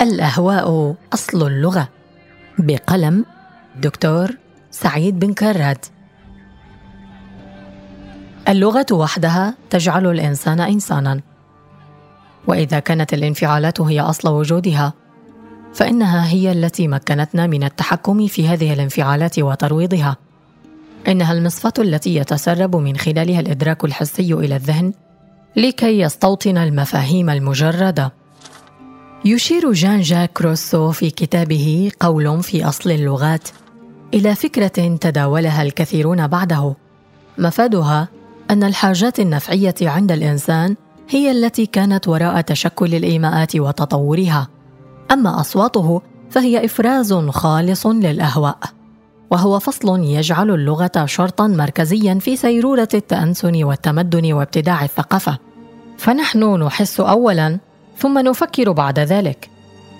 [0.00, 1.88] الأهواء أصل اللغة.
[2.58, 3.24] بقلم
[3.76, 4.30] دكتور
[4.70, 5.84] سعيد بن كراد.
[8.48, 11.20] اللغة وحدها تجعل الإنسان إنسانا.
[12.46, 14.92] وإذا كانت الانفعالات هي أصل وجودها
[15.74, 20.16] فإنها هي التي مكنتنا من التحكم في هذه الانفعالات وترويضها.
[21.08, 24.92] إنها المصفاة التي يتسرب من خلالها الإدراك الحسي إلى الذهن
[25.56, 28.12] لكي يستوطن المفاهيم المجردة.
[29.24, 33.48] يشير جان جاك روسو في كتابه قول في أصل اللغات
[34.14, 36.74] إلى فكرة تداولها الكثيرون بعده.
[37.38, 38.08] مفادها
[38.50, 40.76] أن الحاجات النفعية عند الإنسان
[41.08, 44.48] هي التي كانت وراء تشكل الإيماءات وتطورها.
[45.12, 48.58] أما أصواته فهي إفراز خالص للأهواء.
[49.30, 55.38] وهو فصل يجعل اللغة شرطا مركزيا في سيرورة التأنسن والتمدن وابتداع الثقافة.
[55.98, 57.58] فنحن نحس اولا
[57.98, 59.50] ثم نفكر بعد ذلك.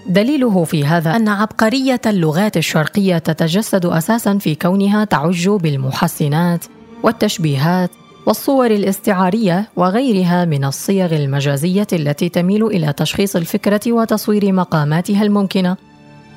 [0.09, 6.65] دليله في هذا أن عبقرية اللغات الشرقية تتجسد أساسا في كونها تعج بالمحسنات
[7.03, 7.91] والتشبيهات
[8.27, 15.77] والصور الاستعارية وغيرها من الصيغ المجازية التي تميل إلى تشخيص الفكرة وتصوير مقاماتها الممكنة.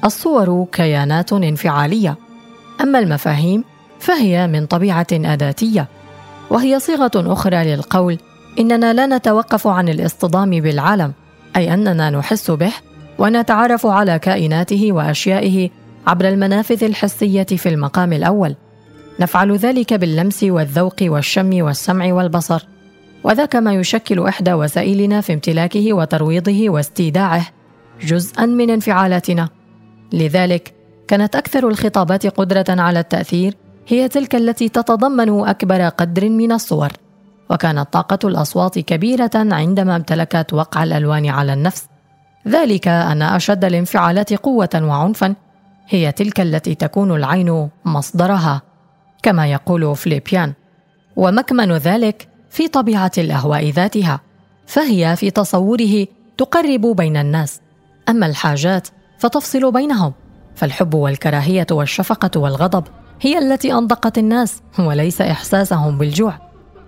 [0.05, 2.17] الصور كيانات انفعالية.
[2.81, 3.63] أما المفاهيم
[3.99, 5.87] فهي من طبيعة آداتية
[6.49, 8.17] وهي صيغة أخرى للقول
[8.59, 11.13] إننا لا نتوقف عن الاصطدام بالعالم
[11.55, 12.71] أي أننا نحس به
[13.19, 15.69] ونتعرف على كائناته وأشيائه
[16.07, 18.55] عبر المنافذ الحسية في المقام الأول.
[19.19, 22.67] نفعل ذلك باللمس والذوق والشم والسمع والبصر.
[23.23, 27.47] وذاك ما يشكل إحدى وسائلنا في امتلاكه وترويضه واستيداعه
[28.03, 29.49] جزءا من انفعالاتنا.
[30.13, 30.73] لذلك
[31.11, 33.55] كانت أكثر الخطابات قدرة على التأثير
[33.87, 36.91] هي تلك التي تتضمن أكبر قدر من الصور.
[37.49, 41.87] وكانت طاقة الأصوات كبيرة عندما امتلكت وقع الألوان على النفس.
[42.47, 45.35] ذلك أن أشد الانفعالات قوة وعنفا
[45.87, 48.61] هي تلك التي تكون العين مصدرها
[49.23, 50.53] كما يقول فليبيان.
[51.15, 54.19] ومكمن ذلك في طبيعة الأهواء ذاتها
[54.67, 56.07] فهي في تصوره
[56.37, 57.61] تقرب بين الناس.
[58.09, 58.87] أما الحاجات
[59.19, 60.13] فتفصل بينهم.
[60.55, 62.83] فالحب والكراهية والشفقة والغضب
[63.21, 66.33] هي التي أنضقت الناس وليس إحساسهم بالجوع.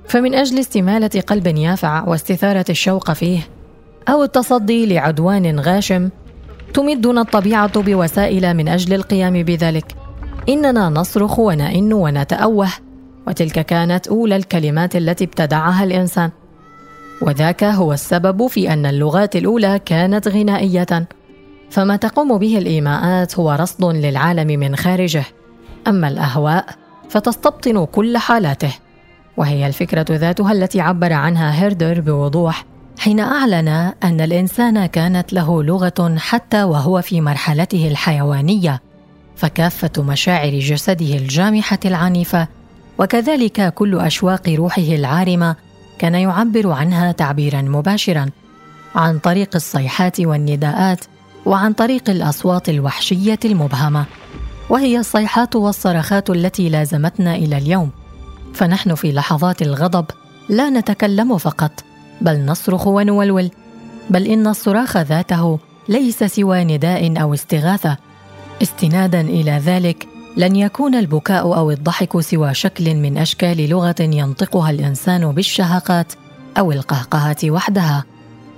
[0.07, 3.39] فمن أجل استمالة قلب يافع واستثارة الشوق فيه
[4.09, 6.09] أو التصدي لعدوان غاشم
[6.73, 9.95] تمدنا الطبيعة بوسائل من أجل القيام بذلك.
[10.49, 12.69] إننا نصرخ ونئن ونتأوه
[13.27, 16.31] وتلك كانت أولى الكلمات التي ابتدعها الإنسان.
[17.21, 21.07] وذاك هو السبب في أن اللغات الأولى كانت غنائية.
[21.73, 25.23] فما تقوم به الإيماءات هو رصد للعالم من خارجه.
[25.87, 26.65] أما الأهواء
[27.09, 28.73] فتستبطن كل حالاته.
[29.37, 32.65] وهي الفكرة ذاتها التي عبر عنها هيردر بوضوح
[32.99, 33.67] حين أعلن
[34.03, 38.81] أن الإنسان كانت له لغة حتى وهو في مرحلته الحيوانية
[39.35, 42.47] فكافة مشاعر جسده الجامحة العنيفة
[42.97, 45.55] وكذلك كل أشواق روحه العارمة
[45.99, 48.29] كان يعبر عنها تعبيرا مباشرا
[48.95, 51.05] عن طريق الصيحات والنداءات
[51.45, 54.05] وعن طريق الأصوات الوحشية المبهمة
[54.69, 57.89] وهي الصيحات والصرخات التي لازمتنا إلى اليوم.
[58.53, 60.05] فنحن في لحظات الغضب
[60.49, 61.71] لا نتكلم فقط
[62.21, 63.51] بل نصرخ ونولول
[64.09, 65.59] بل إن الصراخ ذاته
[65.89, 67.97] ليس سوى نداء أو استغاثة.
[68.61, 75.31] استنادا إلى ذلك لن يكون البكاء أو الضحك سوى شكل من أشكال لغة ينطقها الإنسان
[75.31, 76.13] بالشهقات
[76.57, 78.05] أو القهقهه وحدها.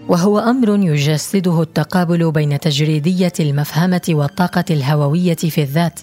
[0.07, 5.99] وهو أمر يجسده التقابل بين تجريدية المفهمة والطاقة الهووية في الذات.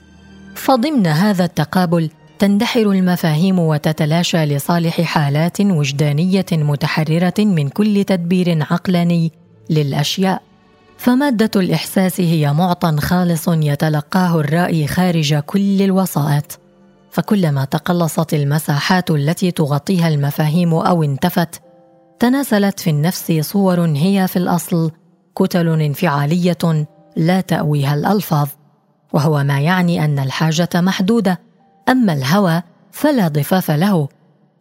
[0.54, 9.32] فضمن هذا التقابل تندحر المفاهيم وتتلاشى لصالح حالات وجدانية متحررة من كل تدبير عقلاني
[9.70, 10.42] للأشياء.
[10.98, 16.58] فمادة الإحساس هي معطى خالص يتلقاه الرائي خارج كل الوسائط.
[17.10, 21.62] فكلما تقلصت المساحات التي تغطيها المفاهيم أو انتفت
[22.22, 24.90] تناسلت في النفس صور هي في الأصل
[25.36, 26.86] كتل انفعالية
[27.16, 28.48] لا تأويها الألفاظ
[29.12, 31.40] وهو ما يعني أن الحاجة محدودة
[31.88, 34.08] أما الهوى فلا ضفاف له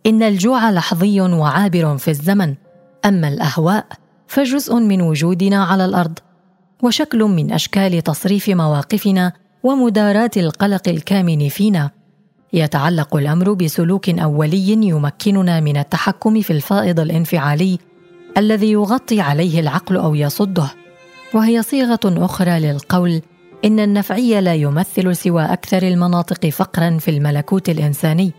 [0.05, 2.55] إن الجوع لحظي وعابر في الزمن
[3.05, 3.85] أما الأهواء
[4.27, 6.19] فجزء من وجودنا على الأرض
[6.83, 9.33] وشكل من أشكال تصريف مواقفنا
[9.63, 11.89] ومداراه القلق الكامن فينا.
[12.53, 17.79] يتعلق الأمر بسلوك أولي يمكننا من التحكم في الفائض الانفعالي
[18.37, 20.71] الذي يغطي عليه العقل أو يصده.
[21.33, 23.21] وهي صيغة أخرى للقول
[23.65, 28.31] إن النفعي لا يمثل سوى أكثر المناطق فقرا في الملكوت الإنساني.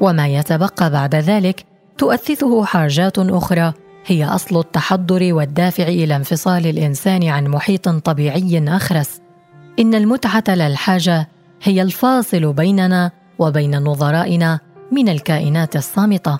[0.00, 1.64] وما يتبقى بعد ذلك
[1.98, 3.72] تؤثثه حاجات أخرى
[4.06, 9.20] هي أصل التحضر والدافع إلى انفصال الإنسان عن محيط طبيعي أخرس.
[9.78, 11.28] إن المتعة لا الحاجة
[11.62, 14.60] هي الفاصل بيننا وبين نظرائنا
[14.92, 16.38] من الكائنات الصامتة.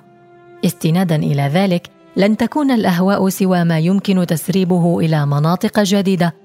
[0.65, 6.35] استنادا إلى ذلك لن تكون الأهواء سوى ما يمكن تسريبه إلى مناطق جديدة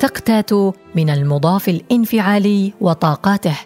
[0.00, 0.52] تقتات
[0.94, 3.56] من المضاف الانفعالي وطاقاته.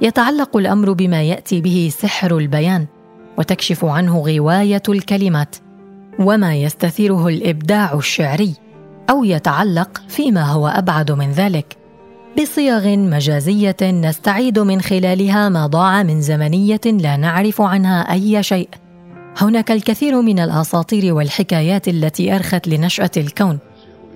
[0.00, 2.86] يتعلق الأمر بما يأتي به سحر البيان
[3.38, 5.56] وتكشف عنه غواية الكلمات
[6.18, 8.54] وما يستثيره الإبداع الشعري
[9.10, 11.79] أو يتعلق فيما هو أبعد من ذلك.
[12.38, 18.68] بصيغ مجازية نستعيد من خلالها ما ضاع من زمنية لا نعرف عنها أي شيء.
[19.36, 23.58] هناك الكثير من الأساطير والحكايات التي أرخت لنشأة الكون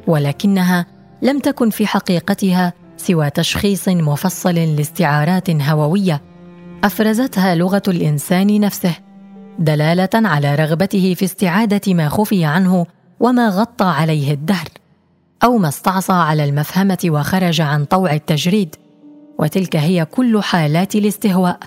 [0.06, 0.86] ولكنها
[1.22, 6.22] لم تكن في حقيقتها سوى تشخيص مفصل لاستعارات هووية
[6.84, 8.94] أفرزتها لغة الإنسان نفسه
[9.58, 12.86] دلالة على رغبته في استعادة ما خفي عنه
[13.20, 14.68] وما غطى عليه الدهر.
[15.42, 18.74] أو ما استعصى على المفهمة وخرج عن طوع التجريد
[19.38, 21.58] وتلك هي كل حالات الاستهواء.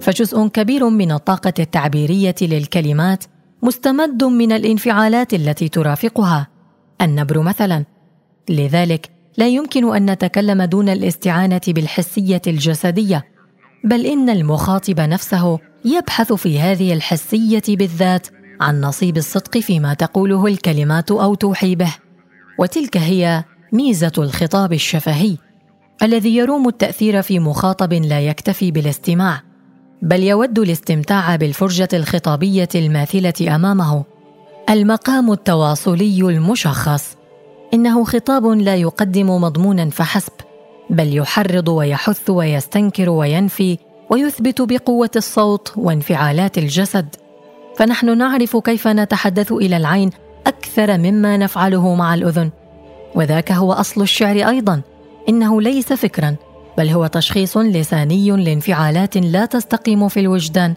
[0.00, 3.24] فجزء كبير من الطاقة التعبيرية للكلمات
[3.62, 6.48] مستمد من الانفعالات التي ترافقها.
[7.00, 7.84] النبر مثلا.
[8.48, 13.24] لذلك لا يمكن أن نتكلم دون الاستعانة بالحسية الجسدية
[13.84, 18.26] بل إن المخاطب نفسه يبحث في هذه الحسية بالذات
[18.60, 21.94] عن نصيب الصدق فيما تقوله الكلمات أو توحي به.
[22.58, 25.36] وتلك هي ميزة الخطاب الشفهي
[26.02, 29.42] الذي يروم التأثير في مخاطب لا يكتفي بالاستماع
[30.02, 34.04] بل يود الاستمتاع بالفرجة الخطابية الماثلة أمامه
[34.70, 37.16] المقام التواصلي المشخص.
[37.74, 40.32] إنه خطاب لا يقدم مضمونا فحسب
[40.90, 43.78] بل يحرض ويحث ويستنكر وينفي
[44.10, 47.16] ويثبت بقوة الصوت وانفعالات الجسد.
[47.76, 50.10] فنحن نعرف كيف نتحدث إلى العين
[50.46, 52.50] أكثر مما نفعله مع الأذن.
[53.14, 54.80] وذاك هو أصل الشعر أيضا.
[55.28, 56.36] إنه ليس فكرا
[56.78, 60.74] بل هو تشخيص لساني لانفعالات لا تستقيم في الوجدان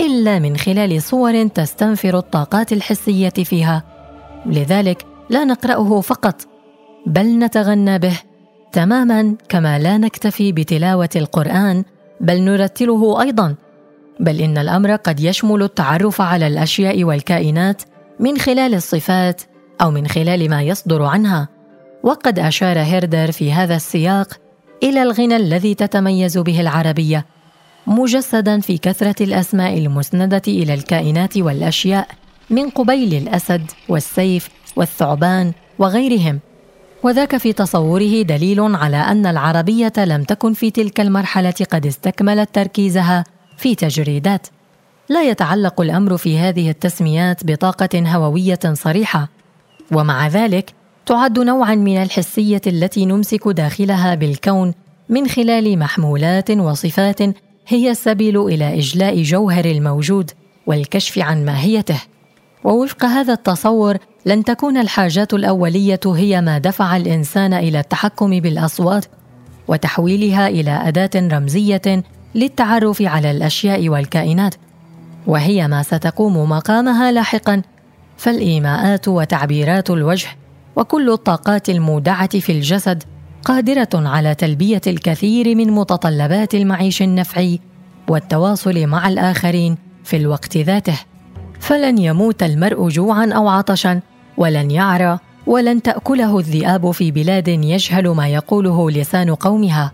[0.00, 3.82] إلا من خلال صور تستنفر الطاقات الحسية فيها.
[4.46, 6.46] لذلك لا نقرأه فقط
[7.06, 8.18] بل نتغنى به
[8.72, 11.84] تماما كما لا نكتفي بتلاوة القرآن
[12.20, 13.54] بل نرتله أيضا.
[14.20, 17.82] بل إن الأمر قد يشمل التعرف على الأشياء والكائنات
[18.20, 19.42] من خلال الصفات
[19.80, 21.48] أو من خلال ما يصدر عنها.
[22.02, 24.40] وقد أشار هيردر في هذا السياق
[24.82, 27.26] إلى الغنى الذي تتميز به العربية
[27.86, 32.08] مجسدا في كثرة الأسماء المسندة إلى الكائنات والأشياء
[32.50, 36.40] من قبيل الأسد والسيف والثعبان وغيرهم.
[37.02, 43.24] وذاك في تصوره دليل على أن العربية لم تكن في تلك المرحلة قد استكملت تركيزها
[43.56, 44.46] في تجريدات.
[45.10, 49.28] لا يتعلق الأمر في هذه التسميات بطاقة هووية صريحة.
[49.92, 50.74] ومع ذلك
[51.06, 54.74] تعد نوعا من الحسية التي نمسك داخلها بالكون
[55.08, 57.20] من خلال محمولات وصفات
[57.68, 60.30] هي السبيل إلى إجلاء جوهر الموجود
[60.66, 62.02] والكشف عن ماهيته.
[62.64, 69.04] ووفق هذا التصور لن تكون الحاجات الأولية هي ما دفع الإنسان إلى التحكم بالأصوات
[69.68, 72.02] وتحويلها إلى أداة رمزية
[72.34, 74.54] للتعرف على الأشياء والكائنات.
[75.26, 77.62] وهي ما ستقوم مقامها لاحقا
[78.16, 80.28] فالإيماءات وتعبيرات الوجه
[80.76, 83.02] وكل الطاقات المودعة في الجسد
[83.44, 87.60] قادرة على تلبية الكثير من متطلبات المعيش النفعي
[88.08, 90.98] والتواصل مع الآخرين في الوقت ذاته.
[91.60, 94.00] فلن يموت المرء جوعا أو عطشا
[94.36, 99.92] ولن يعرى ولن تأكله الذئاب في بلاد يجهل ما يقوله لسان قومها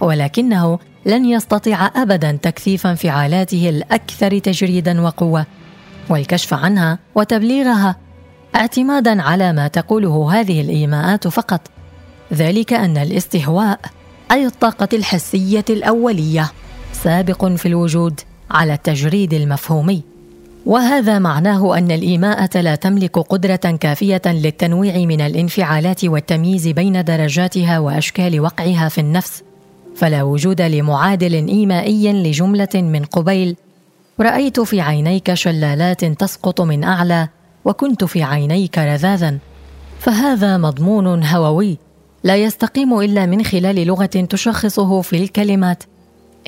[0.00, 5.46] ولكنه لن يستطيع ابدا تكثيف انفعالاته الأكثر تجريدا وقوة
[6.10, 7.96] والكشف عنها وتبليغها
[8.56, 11.60] اعتمادا على ما تقوله هذه الإيماءات فقط.
[12.32, 13.80] ذلك أن الاستهواء
[14.32, 16.52] أي الطاقة الحسية الأولية
[16.92, 20.02] سابق في الوجود على التجريد المفهومي.
[20.66, 28.40] وهذا معناه أن الإيماءة لا تملك قدرة كافية للتنويع من الانفعالات والتمييز بين درجاتها وأشكال
[28.40, 29.42] وقعها في النفس.
[29.98, 33.56] فلا وجود لمعادل إيمائي لجملة من قبيل.
[34.20, 37.28] رأيت في عينيك شلالات تسقط من أعلى
[37.64, 39.38] وكنت في عينيك رذاذا.
[39.98, 41.78] فهذا مضمون هووي
[42.24, 45.82] لا يستقيم إلا من خلال لغة تشخصه في الكلمات.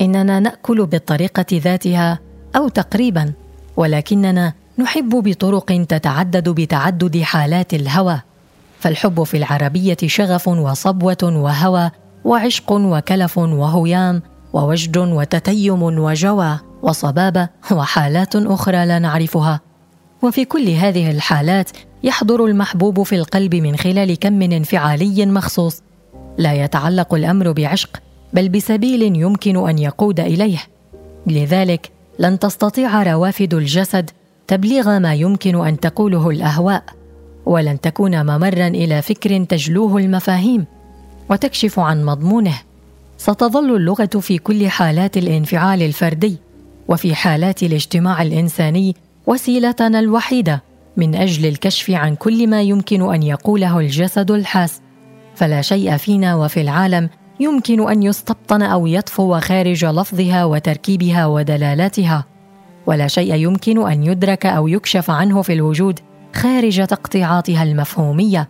[0.01, 2.19] إننا نأكل بالطريقة ذاتها
[2.55, 3.33] أو تقريبا
[3.77, 8.21] ولكننا نحب بطرق تتعدد بتعدد حالات الهوى.
[8.79, 11.91] فالحب في العربية شغف وصبوة وهوى
[12.25, 14.21] وعشق وكلف وهيام
[14.53, 19.59] ووجد وتتيم وجوى وصبابه وحالات أخرى لا نعرفها.
[20.23, 21.71] وفي كل هذه الحالات
[22.03, 25.81] يحضر المحبوب في القلب من خلال كم انفعالي مخصوص.
[26.37, 28.01] لا يتعلق الأمر بعشق
[28.33, 30.59] بل بسبيل يمكن أن يقود إليه.
[31.27, 34.09] لذلك لن تستطيع روافد الجسد
[34.47, 36.83] تبليغ ما يمكن أن تقوله الأهواء
[37.45, 40.65] ولن تكون ممرا إلى فكر تجلوه المفاهيم.
[41.31, 42.61] وتكشف عن مضمونه.
[43.17, 46.37] ستظل اللغة في كل حالات الانفعال الفردي
[46.87, 48.95] وفي حالات الاجتماع الإنساني
[49.27, 50.63] وسيلتنا الوحيدة
[50.97, 54.81] من أجل الكشف عن كل ما يمكن أن يقوله الجسد الحاس.
[55.35, 57.09] فلا شيء فينا وفي العالم
[57.39, 62.25] يمكن أن يستبطن أو يطفو خارج لفظها وتركيبها ودلالاتها.
[62.85, 65.99] ولا شيء يمكن أن يدرك أو يكشف عنه في الوجود
[66.35, 68.47] خارج تقطيعاتها المفهومية.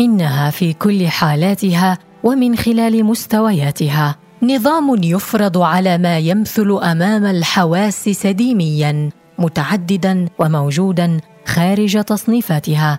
[0.00, 9.10] إنها في كل حالاتها ومن خلال مستوياتها نظام يفرض على ما يمثل أمام الحواس سديميا
[9.38, 12.98] متعددا وموجودا خارج تصنيفاتها.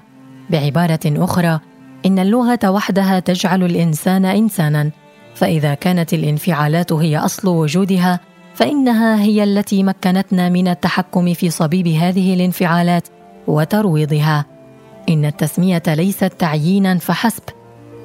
[0.50, 1.60] بعبارة أخرى
[2.06, 4.92] إن اللغة وحدها تجعل الإنسان انسانا
[5.36, 8.20] فإذا كانت الانفعالات هي أصل وجودها
[8.54, 13.08] فإنها هي التي مكنتنا من التحكم في صبيب هذه الانفعالات
[13.48, 14.46] وترويضها.
[15.10, 17.44] إن التسمية ليست تعيينا فحسب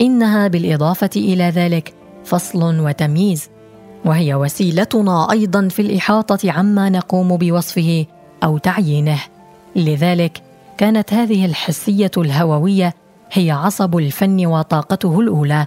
[0.01, 3.49] إنها بالإضافة إلى ذلك فصل وتمييز.
[4.05, 8.07] وهي وسيلتنا أيضا في الإحاطة عما نقوم بوصفه
[8.45, 9.19] أو تعيينه.
[9.77, 10.43] لذلك
[10.79, 12.95] كانت هذه الحسية الهووية
[13.33, 15.67] هي عصب الفن وطاقته الأولى.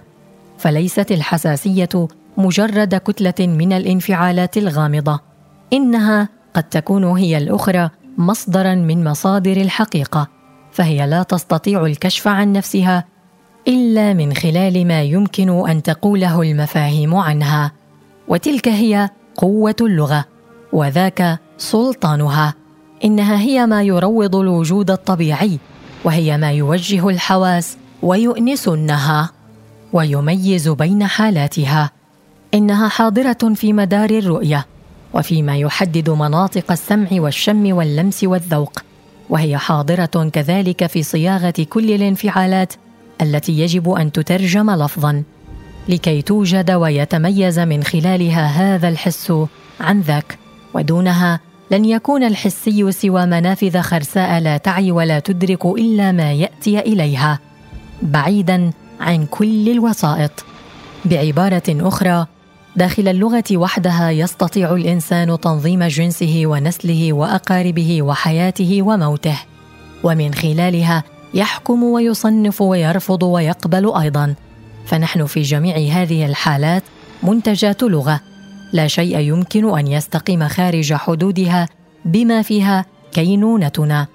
[0.58, 5.20] فليست الحساسية مجرد كتلة من الانفعالات الغامضة.
[5.72, 10.28] إنها قد تكون هي الأخرى مصدرا من مصادر الحقيقة.
[10.72, 13.04] فهي لا تستطيع الكشف عن نفسها
[13.70, 17.72] إلا من خلال ما يمكن أن تقوله المفاهيم عنها.
[18.28, 20.24] وتلك هي قوة اللغة
[20.72, 22.54] وذاك سلطانها.
[23.04, 25.58] إنها هي ما يروض الوجود الطبيعي
[26.04, 29.28] وهي ما يوجه الحواس ويؤنس النهى
[29.92, 31.90] ويميز بين حالاتها.
[32.54, 34.66] إنها حاضرة في مدار الرؤية
[35.14, 38.78] وفيما يحدد مناطق السمع والشم واللمس والذوق.
[39.28, 42.72] وهي حاضرة كذلك في صياغة كل الانفعالات
[43.22, 45.22] التي يجب أن تترجم لفظا
[45.88, 49.32] لكي توجد ويتميز من خلالها هذا الحس
[49.80, 50.38] عن ذاك
[50.74, 57.38] ودونها لن يكون الحسي سوى منافذ خرساء لا تعي ولا تدرك إلا ما يأتي إليها
[58.02, 60.44] بعيدا عن كل الوسائط.
[61.04, 62.26] بعبارة أخرى
[62.76, 69.38] داخل اللغة وحدها يستطيع الإنسان تنظيم جنسه ونسله وأقاربه وحياته وموته
[70.02, 74.34] ومن خلالها يحكم ويصنف ويرفض ويقبل أيضا.
[74.86, 76.82] فنحن في جميع هذه الحالات
[77.22, 78.20] منتجات لغة.
[78.72, 81.68] لا شيء يمكن أن يستقيم خارج حدودها
[82.04, 84.06] بما فيها كينونتنا.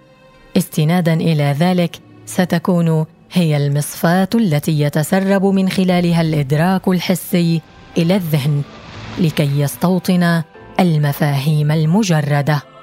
[0.57, 7.61] استنادا إلى ذلك ستكون هي المصفاة التي يتسرب من خلالها الإدراك الحسي
[7.97, 8.61] إلى الذهن
[9.19, 10.41] لكي يستوطن
[10.79, 12.74] المفاهيم المجردة.